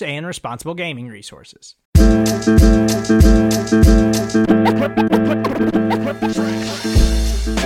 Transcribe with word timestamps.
and 0.00 0.26
responsible 0.26 0.74
gaming 0.74 1.08
resources. 1.08 1.74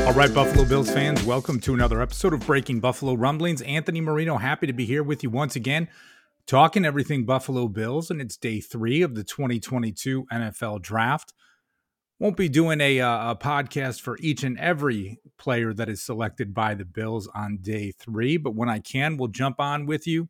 All 0.06 0.12
right, 0.12 0.32
Buffalo 0.32 0.64
Bills 0.64 0.90
fans, 0.90 1.22
welcome 1.24 1.60
to 1.60 1.74
another 1.74 2.00
episode 2.02 2.32
of 2.32 2.46
Breaking 2.46 2.80
Buffalo 2.80 3.14
Rumblings. 3.14 3.62
Anthony 3.62 4.00
Marino, 4.00 4.36
happy 4.38 4.66
to 4.66 4.72
be 4.72 4.84
here 4.84 5.02
with 5.02 5.22
you 5.22 5.30
once 5.30 5.56
again, 5.56 5.88
talking 6.46 6.84
everything 6.84 7.24
Buffalo 7.24 7.68
Bills, 7.68 8.10
and 8.10 8.20
it's 8.20 8.36
day 8.36 8.60
three 8.60 9.02
of 9.02 9.14
the 9.14 9.24
2022 9.24 10.26
NFL 10.32 10.82
Draft. 10.82 11.32
Won't 12.18 12.36
be 12.36 12.48
doing 12.48 12.80
a, 12.80 13.00
uh, 13.00 13.32
a 13.32 13.36
podcast 13.36 14.00
for 14.00 14.16
each 14.20 14.42
and 14.42 14.58
every 14.58 15.20
player 15.38 15.74
that 15.74 15.88
is 15.88 16.02
selected 16.02 16.54
by 16.54 16.74
the 16.74 16.84
Bills 16.84 17.28
on 17.34 17.58
day 17.58 17.92
three, 17.92 18.36
but 18.36 18.54
when 18.54 18.68
I 18.68 18.78
can, 18.78 19.16
we'll 19.16 19.28
jump 19.28 19.60
on 19.60 19.86
with 19.86 20.06
you 20.06 20.28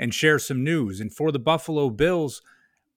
and 0.00 0.14
share 0.14 0.38
some 0.38 0.64
news. 0.64 0.98
And 0.98 1.14
for 1.14 1.30
the 1.30 1.38
Buffalo 1.38 1.90
Bills, 1.90 2.40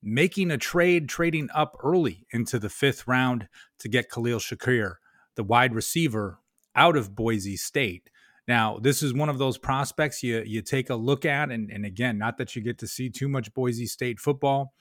making 0.01 0.49
a 0.49 0.57
trade, 0.57 1.09
trading 1.09 1.49
up 1.53 1.75
early 1.83 2.25
into 2.31 2.57
the 2.57 2.69
fifth 2.69 3.07
round 3.07 3.49
to 3.79 3.89
get 3.89 4.09
Khalil 4.09 4.39
Shakir, 4.39 4.95
the 5.35 5.43
wide 5.43 5.75
receiver 5.75 6.39
out 6.75 6.95
of 6.95 7.13
Boise 7.13 7.57
State. 7.57 8.09
Now, 8.47 8.79
this 8.79 9.03
is 9.03 9.13
one 9.13 9.29
of 9.29 9.37
those 9.37 9.57
prospects 9.57 10.23
you 10.23 10.43
you 10.45 10.61
take 10.61 10.89
a 10.89 10.95
look 10.95 11.25
at, 11.25 11.51
and, 11.51 11.69
and 11.69 11.85
again, 11.85 12.17
not 12.17 12.37
that 12.37 12.55
you 12.55 12.61
get 12.61 12.79
to 12.79 12.87
see 12.87 13.09
too 13.09 13.27
much 13.27 13.53
Boise 13.53 13.85
State 13.85 14.19
football, 14.19 14.73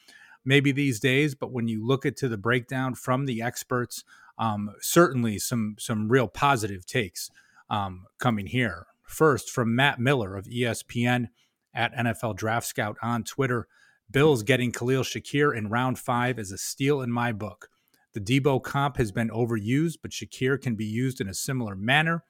maybe 0.44 0.72
these 0.72 1.00
days, 1.00 1.34
but 1.34 1.52
when 1.52 1.68
you 1.68 1.84
look 1.84 2.06
at 2.06 2.16
to 2.18 2.28
the 2.28 2.38
breakdown 2.38 2.94
from 2.94 3.26
the 3.26 3.42
experts, 3.42 4.04
um, 4.38 4.70
certainly 4.80 5.38
some 5.38 5.76
some 5.78 6.08
real 6.08 6.28
positive 6.28 6.86
takes 6.86 7.30
um, 7.68 8.06
coming 8.18 8.46
here. 8.46 8.86
First, 9.04 9.50
from 9.50 9.76
Matt 9.76 10.00
Miller 10.00 10.36
of 10.36 10.46
ESPN 10.46 11.28
at 11.74 11.94
NFL 11.94 12.36
Draft 12.36 12.66
Scout 12.66 12.96
on 13.02 13.24
Twitter. 13.24 13.68
Bills 14.10 14.42
getting 14.42 14.72
Khalil 14.72 15.02
Shakir 15.02 15.56
in 15.56 15.68
round 15.68 15.98
five 15.98 16.38
is 16.38 16.52
a 16.52 16.58
steal 16.58 17.00
in 17.00 17.10
my 17.10 17.32
book. 17.32 17.68
The 18.14 18.20
Deebo 18.20 18.62
comp 18.62 18.98
has 18.98 19.10
been 19.10 19.30
overused, 19.30 19.98
but 20.02 20.10
Shakir 20.10 20.60
can 20.60 20.74
be 20.74 20.84
used 20.84 21.20
in 21.20 21.28
a 21.28 21.34
similar 21.34 21.74
manner, 21.74 22.24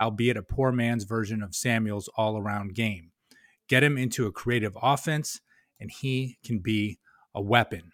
albeit 0.00 0.36
a 0.36 0.42
poor 0.42 0.72
man's 0.72 1.04
version 1.04 1.42
of 1.42 1.54
Samuel's 1.54 2.08
all 2.16 2.36
around 2.36 2.74
game. 2.74 3.12
Get 3.68 3.84
him 3.84 3.96
into 3.96 4.26
a 4.26 4.32
creative 4.32 4.76
offense, 4.82 5.40
and 5.78 5.90
he 5.90 6.38
can 6.44 6.58
be 6.58 6.98
a 7.34 7.40
weapon. 7.40 7.92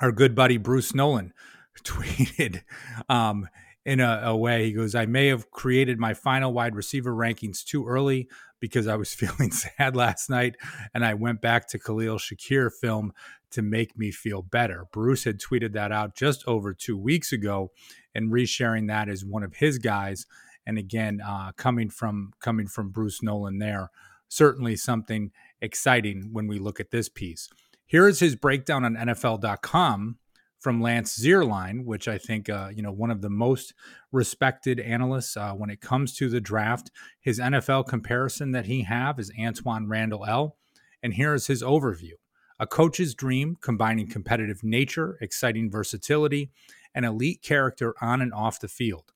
Our 0.00 0.12
good 0.12 0.34
buddy 0.34 0.58
Bruce 0.58 0.94
Nolan 0.94 1.32
tweeted 1.82 2.62
um, 3.08 3.48
in 3.90 3.98
a, 3.98 4.20
a 4.26 4.36
way. 4.36 4.66
He 4.66 4.72
goes, 4.72 4.94
I 4.94 5.06
may 5.06 5.26
have 5.26 5.50
created 5.50 5.98
my 5.98 6.14
final 6.14 6.52
wide 6.52 6.76
receiver 6.76 7.12
rankings 7.12 7.64
too 7.64 7.88
early 7.88 8.28
because 8.60 8.86
I 8.86 8.94
was 8.94 9.12
feeling 9.14 9.50
sad 9.50 9.96
last 9.96 10.30
night 10.30 10.54
and 10.94 11.04
I 11.04 11.14
went 11.14 11.40
back 11.40 11.66
to 11.70 11.78
Khalil 11.78 12.18
Shakir 12.18 12.70
film 12.72 13.12
to 13.50 13.62
make 13.62 13.98
me 13.98 14.12
feel 14.12 14.42
better. 14.42 14.86
Bruce 14.92 15.24
had 15.24 15.40
tweeted 15.40 15.72
that 15.72 15.90
out 15.90 16.14
just 16.14 16.46
over 16.46 16.72
two 16.72 16.96
weeks 16.96 17.32
ago 17.32 17.72
and 18.14 18.30
resharing 18.30 18.86
that 18.86 19.08
as 19.08 19.24
one 19.24 19.42
of 19.42 19.56
his 19.56 19.78
guys. 19.78 20.24
And 20.64 20.78
again, 20.78 21.20
uh, 21.20 21.50
coming 21.56 21.90
from 21.90 22.30
coming 22.38 22.68
from 22.68 22.90
Bruce 22.90 23.24
Nolan 23.24 23.58
there, 23.58 23.90
certainly 24.28 24.76
something 24.76 25.32
exciting 25.60 26.28
when 26.30 26.46
we 26.46 26.60
look 26.60 26.78
at 26.78 26.92
this 26.92 27.08
piece. 27.08 27.48
Here 27.86 28.06
is 28.06 28.20
his 28.20 28.36
breakdown 28.36 28.84
on 28.84 28.94
NFL.com 28.94 30.19
from 30.60 30.80
Lance 30.80 31.18
Zierlein, 31.18 31.84
which 31.84 32.06
I 32.06 32.18
think 32.18 32.48
uh, 32.48 32.68
you 32.74 32.82
know 32.82 32.92
one 32.92 33.10
of 33.10 33.22
the 33.22 33.30
most 33.30 33.74
respected 34.12 34.78
analysts 34.78 35.36
uh, 35.36 35.52
when 35.52 35.70
it 35.70 35.80
comes 35.80 36.14
to 36.16 36.28
the 36.28 36.40
draft. 36.40 36.90
His 37.20 37.40
NFL 37.40 37.88
comparison 37.88 38.52
that 38.52 38.66
he 38.66 38.82
have 38.82 39.18
is 39.18 39.32
Antwaan 39.38 39.86
Randle 39.88 40.26
El, 40.26 40.56
and 41.02 41.14
here 41.14 41.34
is 41.34 41.46
his 41.46 41.62
overview: 41.62 42.12
a 42.58 42.66
coach's 42.66 43.14
dream 43.14 43.56
combining 43.60 44.06
competitive 44.06 44.62
nature, 44.62 45.18
exciting 45.20 45.70
versatility, 45.70 46.50
and 46.94 47.04
elite 47.04 47.42
character 47.42 47.94
on 48.00 48.20
and 48.20 48.32
off 48.32 48.60
the 48.60 48.68
field. 48.68 49.12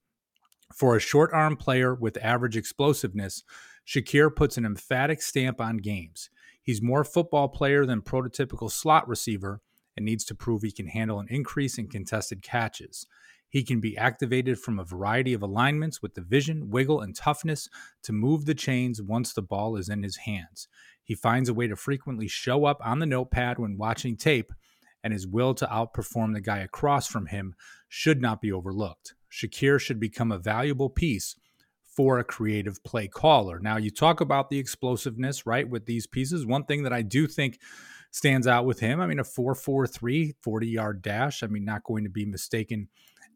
For 0.74 0.96
a 0.96 1.00
short 1.00 1.30
arm 1.32 1.56
player 1.56 1.94
with 1.94 2.18
average 2.22 2.56
explosiveness, 2.56 3.44
Shakir 3.86 4.34
puts 4.34 4.56
an 4.56 4.64
emphatic 4.64 5.20
stamp 5.20 5.60
on 5.60 5.76
games. 5.76 6.30
He's 6.62 6.80
more 6.80 7.04
football 7.04 7.48
player 7.48 7.84
than 7.84 8.00
prototypical 8.00 8.70
slot 8.70 9.06
receiver 9.06 9.60
and 9.96 10.04
needs 10.04 10.24
to 10.24 10.34
prove 10.34 10.62
he 10.62 10.72
can 10.72 10.86
handle 10.86 11.20
an 11.20 11.28
increase 11.30 11.78
in 11.78 11.88
contested 11.88 12.42
catches. 12.42 13.06
He 13.48 13.62
can 13.62 13.78
be 13.80 13.96
activated 13.96 14.58
from 14.58 14.78
a 14.80 14.84
variety 14.84 15.32
of 15.32 15.42
alignments 15.42 16.02
with 16.02 16.14
the 16.14 16.20
vision, 16.20 16.70
wiggle, 16.70 17.00
and 17.00 17.14
toughness 17.14 17.68
to 18.02 18.12
move 18.12 18.46
the 18.46 18.54
chains 18.54 19.00
once 19.00 19.32
the 19.32 19.42
ball 19.42 19.76
is 19.76 19.88
in 19.88 20.02
his 20.02 20.16
hands. 20.16 20.66
He 21.04 21.14
finds 21.14 21.48
a 21.48 21.54
way 21.54 21.68
to 21.68 21.76
frequently 21.76 22.26
show 22.26 22.64
up 22.64 22.80
on 22.84 22.98
the 22.98 23.06
notepad 23.06 23.58
when 23.58 23.78
watching 23.78 24.16
tape, 24.16 24.52
and 25.04 25.12
his 25.12 25.26
will 25.26 25.54
to 25.54 25.66
outperform 25.66 26.32
the 26.32 26.40
guy 26.40 26.58
across 26.58 27.06
from 27.06 27.26
him 27.26 27.54
should 27.88 28.20
not 28.20 28.40
be 28.40 28.50
overlooked. 28.50 29.14
Shakir 29.30 29.78
should 29.78 30.00
become 30.00 30.32
a 30.32 30.38
valuable 30.38 30.90
piece 30.90 31.36
for 31.84 32.18
a 32.18 32.24
creative 32.24 32.82
play 32.82 33.06
caller. 33.06 33.60
Now, 33.60 33.76
you 33.76 33.90
talk 33.90 34.20
about 34.20 34.50
the 34.50 34.58
explosiveness, 34.58 35.46
right, 35.46 35.68
with 35.68 35.86
these 35.86 36.06
pieces. 36.06 36.44
One 36.44 36.64
thing 36.64 36.82
that 36.82 36.92
I 36.92 37.02
do 37.02 37.26
think 37.28 37.60
stands 38.14 38.46
out 38.46 38.64
with 38.64 38.78
him. 38.78 39.00
I 39.00 39.08
mean, 39.08 39.18
a 39.18 39.24
4.43 39.24 40.34
40 40.40 40.68
yard 40.68 41.02
dash. 41.02 41.42
I 41.42 41.48
mean, 41.48 41.64
not 41.64 41.82
going 41.82 42.04
to 42.04 42.10
be 42.10 42.24
mistaken 42.24 42.88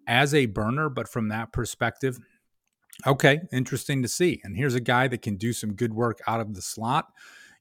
as 0.07 0.33
a 0.33 0.47
burner, 0.47 0.89
but 0.89 1.09
from 1.09 1.31
that 1.31 1.53
perspective, 1.53 2.21
okay, 3.05 3.41
interesting 3.51 4.03
to 4.03 4.09
see. 4.09 4.41
And 4.45 4.57
here's 4.57 4.77
a 4.77 4.81
guy 4.81 5.09
that 5.09 5.21
can 5.21 5.35
do 5.35 5.53
some 5.53 5.75
good 5.75 5.93
work 5.93 6.21
out 6.29 6.39
of 6.39 6.55
the 6.55 6.63
slot. 6.63 7.09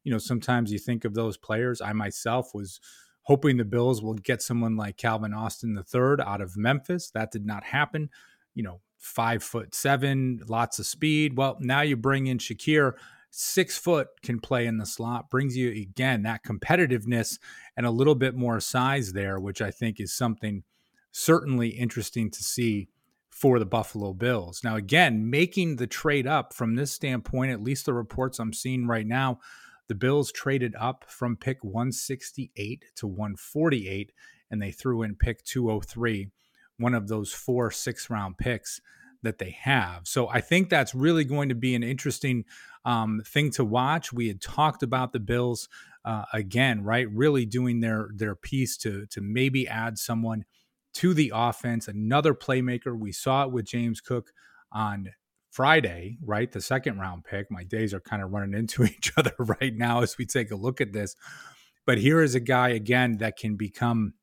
You 0.03 0.11
know, 0.11 0.19
sometimes 0.19 0.71
you 0.71 0.77
think 0.77 1.05
of 1.05 1.15
those 1.15 1.37
players. 1.37 1.81
I 1.81 1.91
myself 1.91 2.53
was 2.53 2.79
hoping 3.23 3.57
the 3.57 3.65
Bills 3.65 4.03
will 4.03 4.13
get 4.13 4.43
someone 4.43 4.77
like 4.77 4.97
Calvin 4.97 5.33
Austin 5.33 5.75
III 5.75 6.23
out 6.23 6.39
of 6.39 6.55
Memphis. 6.55 7.09
That 7.09 7.31
did 7.31 7.47
not 7.47 7.63
happen. 7.63 8.11
You 8.53 8.61
know, 8.61 8.81
five 8.99 9.41
foot 9.41 9.73
seven, 9.73 10.41
lots 10.47 10.77
of 10.77 10.85
speed. 10.85 11.35
Well, 11.35 11.57
now 11.61 11.81
you 11.81 11.97
bring 11.97 12.27
in 12.27 12.37
Shakir 12.37 12.93
six 13.39 13.77
foot 13.77 14.07
can 14.23 14.39
play 14.39 14.65
in 14.65 14.77
the 14.77 14.85
slot, 14.85 15.29
brings 15.29 15.55
you 15.55 15.69
again 15.69 16.23
that 16.23 16.43
competitiveness 16.43 17.37
and 17.75 17.85
a 17.85 17.91
little 17.91 18.15
bit 18.15 18.35
more 18.35 18.59
size 18.59 19.13
there, 19.13 19.39
which 19.39 19.61
I 19.61 19.69
think 19.69 19.99
is 19.99 20.11
something 20.11 20.63
certainly 21.11 21.69
interesting 21.69 22.31
to 22.31 22.43
see 22.43 22.87
for 23.29 23.59
the 23.59 23.65
Buffalo 23.65 24.13
Bills. 24.13 24.61
Now, 24.63 24.75
again, 24.75 25.29
making 25.29 25.75
the 25.75 25.85
trade 25.85 26.25
up 26.25 26.51
from 26.51 26.73
this 26.73 26.91
standpoint, 26.91 27.51
at 27.51 27.61
least 27.61 27.85
the 27.85 27.93
reports 27.93 28.39
I'm 28.39 28.53
seeing 28.53 28.87
right 28.87 29.05
now, 29.05 29.39
the 29.87 29.93
Bills 29.93 30.31
traded 30.31 30.73
up 30.75 31.05
from 31.07 31.37
pick 31.37 31.63
168 31.63 32.85
to 32.95 33.05
148, 33.05 34.11
and 34.49 34.59
they 34.59 34.71
threw 34.71 35.03
in 35.03 35.15
pick 35.15 35.43
203, 35.43 36.31
one 36.79 36.95
of 36.95 37.07
those 37.07 37.31
four 37.31 37.69
six 37.69 38.09
round 38.09 38.39
picks 38.39 38.81
that 39.23 39.37
they 39.37 39.51
have. 39.61 40.07
So 40.07 40.27
I 40.27 40.41
think 40.41 40.69
that's 40.69 40.95
really 40.95 41.23
going 41.23 41.49
to 41.49 41.55
be 41.55 41.75
an 41.75 41.83
interesting 41.83 42.45
um, 42.85 43.21
thing 43.25 43.51
to 43.51 43.65
watch. 43.65 44.13
We 44.13 44.27
had 44.27 44.41
talked 44.41 44.83
about 44.83 45.11
the 45.11 45.19
Bills 45.19 45.67
uh, 46.05 46.25
again, 46.33 46.83
right? 46.83 47.07
Really 47.11 47.45
doing 47.45 47.81
their 47.81 48.09
their 48.13 48.35
piece 48.35 48.77
to 48.77 49.05
to 49.07 49.21
maybe 49.21 49.67
add 49.67 49.97
someone 49.97 50.45
to 50.95 51.13
the 51.13 51.31
offense, 51.35 51.87
another 51.87 52.33
playmaker. 52.33 52.97
We 52.97 53.11
saw 53.11 53.43
it 53.43 53.51
with 53.51 53.65
James 53.65 54.01
Cook 54.01 54.31
on 54.71 55.09
Friday, 55.51 56.17
right? 56.23 56.51
The 56.51 56.61
second 56.61 56.99
round 56.99 57.23
pick. 57.23 57.51
My 57.51 57.63
days 57.63 57.93
are 57.93 57.99
kind 57.99 58.21
of 58.21 58.31
running 58.31 58.57
into 58.57 58.83
each 58.85 59.11
other 59.17 59.33
right 59.39 59.75
now 59.75 60.01
as 60.01 60.17
we 60.17 60.25
take 60.25 60.51
a 60.51 60.55
look 60.55 60.81
at 60.81 60.93
this. 60.93 61.15
But 61.85 61.97
here 61.97 62.21
is 62.21 62.35
a 62.35 62.39
guy, 62.39 62.69
again, 62.69 63.17
that 63.17 63.37
can 63.37 63.55
become 63.55 64.13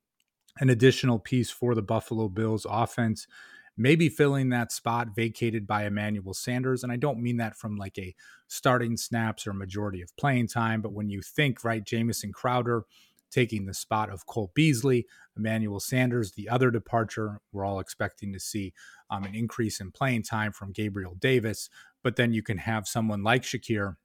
an 0.61 0.71
additional 0.71 1.19
piece 1.19 1.51
for 1.51 1.75
the 1.75 1.83
Buffalo 1.83 2.29
Bills 2.29 2.67
offense, 2.69 3.27
maybe 3.77 4.09
filling 4.09 4.51
that 4.51 4.73
spot 4.73 5.09
vacated 5.15 5.67
by 5.67 5.85
Emmanuel 5.85 6.35
Sanders. 6.35 6.83
And 6.83 6.93
I 6.93 6.97
don't 6.97 7.23
mean 7.23 7.39
that 7.39 7.57
from 7.57 7.77
like 7.77 7.99
a 7.99 8.15
starting 8.47 8.97
snaps 8.97 9.47
or 9.47 9.53
majority 9.53 10.01
of 10.01 10.17
playing 10.17 10.49
time, 10.49 10.81
but 10.81 10.93
when 10.93 11.11
you 11.11 11.23
think, 11.23 11.65
right, 11.65 11.85
Jamison 11.85 12.33
Crowder 12.33 12.85
taking 13.35 13.67
the 13.67 13.75
spot 13.75 14.11
of 14.11 14.27
Cole 14.27 14.53
Beasley, 14.55 15.07
Emmanuel 15.37 15.81
Sanders, 15.81 16.33
the 16.33 16.49
other 16.49 16.71
departure. 16.71 17.41
We're 17.53 17.65
all 17.65 17.81
expecting 17.81 18.33
to 18.33 18.39
see 18.39 18.73
um, 19.11 19.25
an 19.25 19.35
increase 19.35 19.81
in 19.81 19.91
playing 19.91 20.23
time 20.23 20.53
from 20.53 20.71
Gabriel 20.71 21.17
Davis, 21.19 21.69
but 22.05 22.15
then 22.15 22.33
you 22.33 22.43
can 22.43 22.59
have 22.59 22.87
someone 22.87 23.25
like 23.25 23.43
Shakir, 23.43 23.97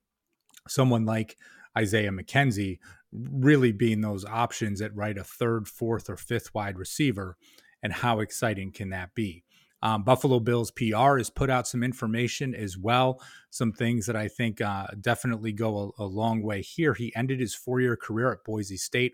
someone 0.68 1.06
like 1.06 1.38
Isaiah 1.78 2.12
McKenzie, 2.12 2.80
really 3.12 3.72
being 3.72 4.02
those 4.02 4.26
options 4.26 4.82
at 4.82 4.96
right 4.96 5.18
a 5.18 5.24
third, 5.24 5.68
fourth, 5.68 6.10
or 6.10 6.18
fifth 6.18 6.54
wide 6.56 6.80
receiver. 6.80 7.38
And 7.84 7.94
how 7.94 8.20
exciting 8.20 8.72
can 8.72 8.90
that 8.90 9.14
be? 9.14 9.44
Um, 9.82 10.04
Buffalo 10.04 10.40
Bills 10.40 10.72
PR 10.72 11.18
has 11.18 11.30
put 11.30 11.50
out 11.50 11.68
some 11.68 11.84
information 11.84 12.54
as 12.54 12.78
well, 12.78 13.22
some 13.50 13.72
things 13.72 14.06
that 14.08 14.16
I 14.16 14.28
think 14.28 14.60
uh, 14.60 14.88
definitely 15.00 15.54
go 15.54 15.94
a, 15.98 16.04
a, 16.04 16.06
long 16.06 16.42
way 16.42 16.62
here. 16.62 16.94
He 16.94 17.16
ended 17.16 17.40
his 17.40 17.56
four 17.56 17.80
year 17.80 17.96
career 17.96 18.32
at 18.32 18.44
Boise 18.44 18.76
State 18.76 19.14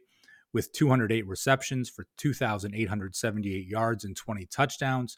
with 0.53 0.71
208 0.71 1.27
receptions 1.27 1.89
for 1.89 2.07
2,878 2.17 3.67
yards 3.67 4.05
and 4.05 4.15
20 4.15 4.45
touchdowns. 4.47 5.17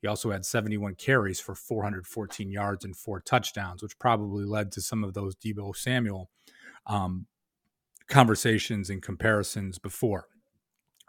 He 0.00 0.06
also 0.06 0.30
had 0.30 0.44
71 0.44 0.96
carries 0.96 1.40
for 1.40 1.54
414 1.54 2.50
yards 2.50 2.84
and 2.84 2.94
four 2.94 3.20
touchdowns, 3.20 3.82
which 3.82 3.98
probably 3.98 4.44
led 4.44 4.70
to 4.72 4.82
some 4.82 5.02
of 5.02 5.14
those 5.14 5.34
Deebo 5.34 5.74
Samuel 5.74 6.28
um, 6.86 7.26
conversations 8.06 8.90
and 8.90 9.02
comparisons 9.02 9.78
before. 9.78 10.26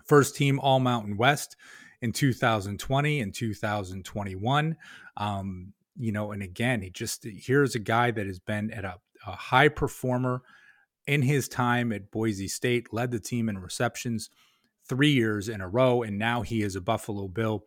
First 0.06 0.36
team 0.36 0.60
All 0.60 0.80
Mountain 0.80 1.18
West 1.18 1.58
in 2.02 2.12
2020 2.12 3.22
and 3.22 3.34
2021. 3.34 4.78
Um, 5.18 5.74
you 5.98 6.12
know, 6.12 6.32
and 6.32 6.44
again, 6.44 6.82
he 6.82 6.90
just 6.90 7.26
here's 7.26 7.76
a 7.76 7.80
guy 7.80 8.12
that 8.12 8.26
has 8.26 8.40
been 8.40 8.72
at 8.72 8.84
a, 8.84 8.96
a 9.26 9.32
high 9.32 9.70
performer 9.70 10.42
in 11.08 11.22
his 11.22 11.48
time 11.48 11.92
at 11.92 12.12
Boise 12.12 12.48
State, 12.48 12.92
led 12.92 13.12
the 13.12 13.20
team 13.20 13.48
in 13.48 13.58
receptions 13.58 14.30
three 14.88 15.12
years 15.12 15.50
in 15.50 15.62
a 15.62 15.68
row, 15.68 16.04
and 16.04 16.18
now 16.18 16.42
he 16.42 16.62
is 16.62 16.76
a 16.76 16.82
Buffalo 16.82 17.28
Bill. 17.28 17.64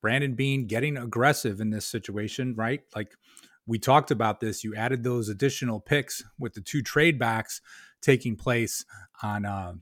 Brandon 0.00 0.34
Beane 0.34 0.66
getting 0.66 0.96
aggressive 0.96 1.60
in 1.60 1.70
this 1.70 1.86
situation, 1.86 2.54
right? 2.56 2.80
Like 2.94 3.12
we 3.66 3.78
talked 3.78 4.10
about 4.10 4.40
this. 4.40 4.64
You 4.64 4.74
added 4.74 5.04
those 5.04 5.28
additional 5.28 5.80
picks 5.80 6.22
with 6.38 6.54
the 6.54 6.60
two 6.60 6.82
trade 6.82 7.18
backs 7.18 7.60
taking 8.00 8.36
place 8.36 8.84
on 9.22 9.44
uh, 9.44 9.74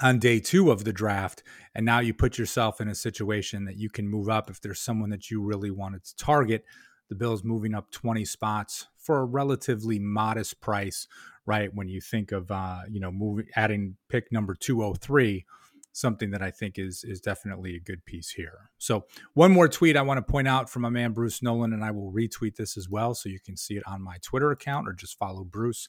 on 0.00 0.18
day 0.18 0.40
two 0.40 0.70
of 0.70 0.84
the 0.84 0.92
draft. 0.92 1.42
And 1.74 1.84
now 1.84 2.00
you 2.00 2.14
put 2.14 2.38
yourself 2.38 2.80
in 2.80 2.88
a 2.88 2.94
situation 2.94 3.64
that 3.64 3.76
you 3.76 3.90
can 3.90 4.08
move 4.08 4.28
up 4.28 4.50
if 4.50 4.60
there's 4.60 4.80
someone 4.80 5.10
that 5.10 5.30
you 5.30 5.42
really 5.42 5.70
wanted 5.70 6.04
to 6.04 6.16
target. 6.16 6.64
The 7.08 7.14
Bills 7.14 7.44
moving 7.44 7.74
up 7.74 7.90
20 7.92 8.24
spots 8.24 8.86
for 8.96 9.18
a 9.18 9.24
relatively 9.24 9.98
modest 9.98 10.60
price, 10.60 11.06
right? 11.46 11.72
When 11.72 11.88
you 11.88 12.00
think 12.00 12.32
of, 12.32 12.50
uh, 12.50 12.80
you 12.90 13.00
know, 13.00 13.12
moving, 13.12 13.46
adding 13.54 13.96
pick 14.08 14.32
number 14.32 14.54
203, 14.54 15.44
something 15.92 16.30
that 16.30 16.42
I 16.42 16.50
think 16.50 16.78
is 16.78 17.04
is 17.04 17.20
definitely 17.20 17.74
a 17.76 17.80
good 17.80 18.04
piece 18.04 18.30
here. 18.30 18.70
So 18.76 19.06
one 19.34 19.50
more 19.50 19.68
tweet 19.68 19.96
I 19.96 20.02
want 20.02 20.18
to 20.18 20.30
point 20.30 20.46
out 20.46 20.68
from 20.68 20.82
my 20.82 20.90
man 20.90 21.12
Bruce 21.12 21.42
Nolan, 21.42 21.72
and 21.72 21.84
I 21.84 21.90
will 21.90 22.12
retweet 22.12 22.56
this 22.56 22.76
as 22.76 22.88
well, 22.88 23.14
so 23.14 23.28
you 23.28 23.40
can 23.40 23.56
see 23.56 23.76
it 23.76 23.82
on 23.86 24.02
my 24.02 24.18
Twitter 24.22 24.50
account 24.50 24.88
or 24.88 24.92
just 24.92 25.18
follow 25.18 25.44
Bruce 25.44 25.88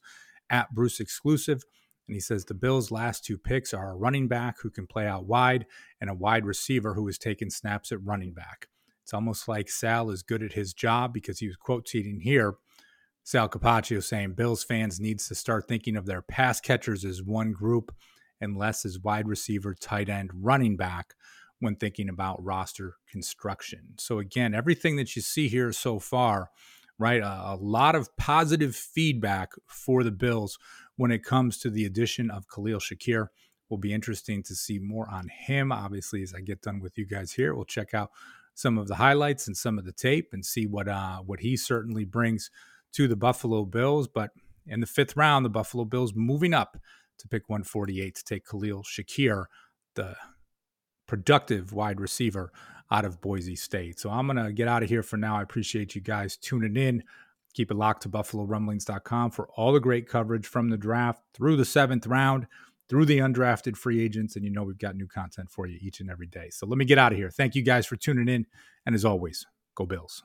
at 0.49 0.73
Bruce 0.73 0.99
Exclusive. 0.99 1.63
And 2.07 2.15
he 2.15 2.19
says 2.19 2.45
the 2.45 2.53
Bills' 2.53 2.91
last 2.91 3.25
two 3.25 3.37
picks 3.37 3.73
are 3.73 3.91
a 3.91 3.95
running 3.95 4.27
back 4.27 4.61
who 4.61 4.69
can 4.69 4.87
play 4.87 5.07
out 5.07 5.25
wide 5.25 5.65
and 5.99 6.09
a 6.09 6.15
wide 6.15 6.45
receiver 6.45 6.93
who 6.93 7.05
has 7.07 7.17
taken 7.17 7.49
snaps 7.49 7.91
at 7.91 8.03
running 8.03 8.33
back. 8.33 8.67
It's 9.03 9.13
almost 9.13 9.47
like 9.47 9.69
Sal 9.69 10.09
is 10.09 10.23
good 10.23 10.43
at 10.43 10.53
his 10.53 10.73
job 10.73 11.13
because 11.13 11.39
he 11.39 11.47
was 11.47 11.55
quote 11.55 11.87
tweeting 11.87 12.21
here. 12.21 12.55
Sal 13.23 13.49
Capaccio 13.49 14.01
saying 14.01 14.33
Bills 14.33 14.63
fans 14.63 14.99
needs 14.99 15.27
to 15.27 15.35
start 15.35 15.67
thinking 15.67 15.97
of 15.97 16.05
their 16.05 16.21
pass 16.21 16.61
catchers 16.61 17.03
as 17.03 17.21
one 17.21 17.51
group 17.51 17.93
and 18.39 18.57
less 18.57 18.85
as 18.85 18.99
wide 18.99 19.27
receiver, 19.27 19.73
tight 19.73 20.07
end, 20.07 20.31
running 20.33 20.77
back 20.77 21.13
when 21.59 21.75
thinking 21.75 22.07
about 22.07 22.43
roster 22.43 22.95
construction. 23.11 23.95
So 23.97 24.19
again, 24.19 24.53
everything 24.53 24.95
that 24.97 25.15
you 25.15 25.21
see 25.21 25.47
here 25.47 25.71
so 25.71 25.99
far, 25.99 26.51
right? 26.99 27.21
A, 27.21 27.53
a 27.53 27.57
lot 27.59 27.95
of 27.95 28.15
positive 28.17 28.75
feedback 28.75 29.51
for 29.67 30.03
the 30.03 30.11
Bills 30.11 30.57
when 30.97 31.11
it 31.11 31.23
comes 31.23 31.57
to 31.59 31.69
the 31.69 31.85
addition 31.85 32.29
of 32.29 32.47
Khalil 32.47 32.79
Shakir. 32.79 33.27
Will 33.69 33.77
be 33.77 33.93
interesting 33.93 34.43
to 34.43 34.55
see 34.55 34.79
more 34.79 35.09
on 35.09 35.27
him. 35.27 35.73
Obviously, 35.73 36.23
as 36.23 36.33
I 36.33 36.39
get 36.39 36.61
done 36.61 36.79
with 36.79 36.97
you 36.97 37.05
guys 37.05 37.33
here, 37.33 37.53
we'll 37.53 37.65
check 37.65 37.93
out 37.93 38.11
some 38.53 38.77
of 38.77 38.87
the 38.87 38.95
highlights 38.95 39.45
and 39.45 39.57
some 39.57 39.77
of 39.77 39.83
the 39.83 39.91
tape 39.91 40.29
and 40.31 40.45
see 40.45 40.65
what 40.65 40.87
uh, 40.87 41.17
what 41.17 41.41
he 41.41 41.57
certainly 41.57 42.05
brings 42.05 42.49
to 42.93 43.07
the 43.07 43.15
Buffalo 43.17 43.65
Bills. 43.65 44.07
But 44.07 44.31
in 44.65 44.79
the 44.79 44.87
fifth 44.87 45.17
round, 45.17 45.45
the 45.45 45.49
Buffalo 45.49 45.83
Bills 45.83 46.13
moving 46.15 46.53
up 46.53 46.77
to 47.19 47.27
pick 47.27 47.49
148 47.49 48.15
to 48.15 48.23
take 48.23 48.47
Khalil 48.47 48.83
Shakir, 48.83 49.45
the 49.95 50.15
productive 51.07 51.73
wide 51.73 51.99
receiver 51.99 52.51
out 52.91 53.05
of 53.05 53.21
Boise 53.21 53.55
State. 53.55 53.99
So 53.99 54.09
I'm 54.09 54.27
going 54.27 54.43
to 54.43 54.53
get 54.53 54.67
out 54.67 54.83
of 54.83 54.89
here 54.89 55.03
for 55.03 55.17
now. 55.17 55.37
I 55.37 55.41
appreciate 55.41 55.95
you 55.95 56.01
guys 56.01 56.37
tuning 56.37 56.77
in. 56.77 57.03
Keep 57.57 57.71
it 57.71 57.73
locked 57.73 58.03
to 58.03 58.09
BuffaloRumblings.com 58.09 59.31
for 59.31 59.47
all 59.55 59.73
the 59.73 59.79
great 59.79 60.07
coverage 60.07 60.45
from 60.45 60.69
the 60.69 60.77
draft 60.77 61.23
through 61.33 61.55
the 61.55 61.65
seventh 61.65 62.05
round, 62.05 62.45
through 62.87 63.05
the 63.05 63.17
undrafted 63.17 63.75
free 63.75 63.99
agents. 63.99 64.35
And 64.35 64.45
you 64.45 64.51
know, 64.51 64.61
we've 64.61 64.77
got 64.77 64.95
new 64.95 65.07
content 65.07 65.49
for 65.49 65.65
you 65.65 65.79
each 65.81 65.99
and 65.99 66.07
every 66.07 66.27
day. 66.27 66.51
So 66.51 66.67
let 66.67 66.77
me 66.77 66.85
get 66.85 66.99
out 66.99 67.13
of 67.13 67.17
here. 67.17 67.31
Thank 67.31 67.55
you 67.55 67.63
guys 67.63 67.87
for 67.87 67.95
tuning 67.95 68.29
in. 68.29 68.45
And 68.85 68.93
as 68.93 69.03
always, 69.03 69.47
go 69.73 69.87
Bills. 69.87 70.23